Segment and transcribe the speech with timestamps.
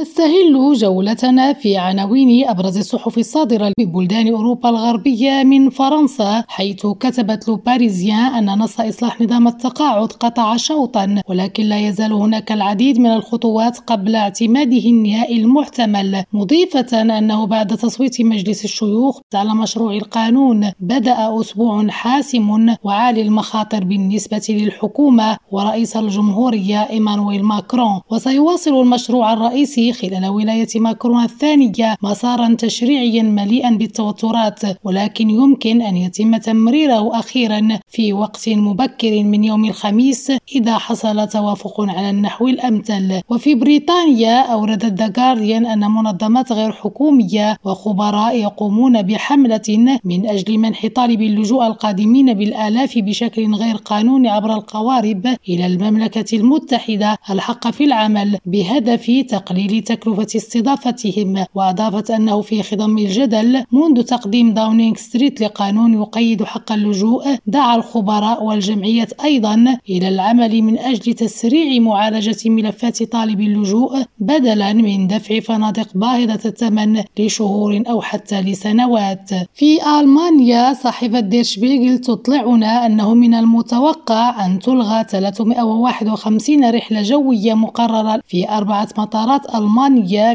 [0.00, 7.56] نستهل جولتنا في عناوين أبرز الصحف الصادرة ببلدان أوروبا الغربية من فرنسا حيث كتبت لو
[7.56, 13.78] باريزيان أن نص إصلاح نظام التقاعد قطع شوطا ولكن لا يزال هناك العديد من الخطوات
[13.78, 21.88] قبل اعتماده النهائي المحتمل مضيفة أنه بعد تصويت مجلس الشيوخ على مشروع القانون بدأ أسبوع
[21.88, 31.24] حاسم وعالي المخاطر بالنسبة للحكومة ورئيس الجمهورية إيمانويل ماكرون وسيواصل المشروع الرئيسي خلال ولاية ماكرون
[31.24, 39.44] الثانية مسارا تشريعيا مليئا بالتوترات ولكن يمكن أن يتم تمريره أخيرا في وقت مبكر من
[39.44, 43.20] يوم الخميس إذا حصل توافق على النحو الأمثل.
[43.28, 50.86] وفي بريطانيا أوردت ذا جارديان أن منظمات غير حكومية وخبراء يقومون بحملة من أجل منح
[50.86, 58.38] طالب اللجوء القادمين بالآلاف بشكل غير قانوني عبر القوارب إلى المملكة المتحدة الحق في العمل
[58.46, 66.44] بهدف تقليل لتكلفة استضافتهم وأضافت أنه في خضم الجدل منذ تقديم داونينغ ستريت لقانون يقيد
[66.44, 74.02] حق اللجوء دعا الخبراء والجمعية أيضا إلى العمل من أجل تسريع معالجة ملفات طالب اللجوء
[74.18, 79.30] بدلا من دفع فنادق باهظة الثمن لشهور أو حتى لسنوات.
[79.54, 88.48] في ألمانيا صحيفة ديرشبيغل تطلعنا أنه من المتوقع أن تلغى 351 رحلة جوية مقررة في
[88.48, 89.69] أربعة مطارات ألمانيا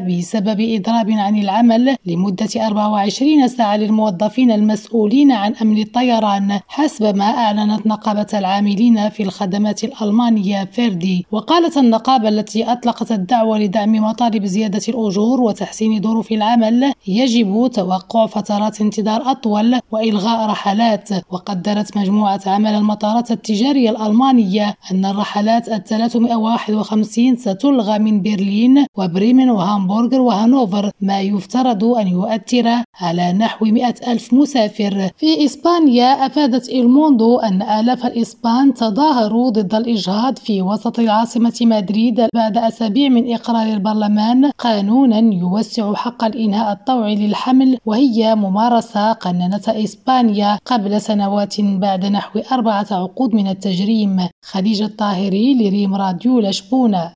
[0.08, 7.88] بسبب إضراب عن العمل لمدة 24 ساعة للموظفين المسؤولين عن أمن الطيران حسب ما أعلنت
[7.88, 11.26] نقابة العاملين في الخدمات الألمانية فيردي.
[11.32, 18.82] وقالت النقابة التي أطلقت الدعوة لدعم مطالب زيادة الأجور وتحسين ظروف العمل يجب توقع فترات
[18.82, 21.10] انتظار أطول وإلغاء رحلات.
[21.32, 29.50] وقدرت مجموعة عمل المطارات التجارية الألمانية أن الرحلات ال 351 ستلغى من برلين و وبريمن
[29.50, 35.10] وهامبورغ وهانوفر ما يفترض أن يؤثر على نحو مئة ألف مسافر.
[35.18, 42.58] في إسبانيا أفادت إلموندو أن آلاف الإسبان تظاهروا ضد الإجهاض في وسط العاصمة مدريد بعد
[42.58, 51.02] أسابيع من إقرار البرلمان قانونا يوسع حق الإنهاء الطوعي للحمل وهي ممارسة قننتها إسبانيا قبل
[51.02, 54.28] سنوات بعد نحو أربعة عقود من التجريم.
[54.46, 57.16] خديجة الطاهري لريم راديو لشبونة.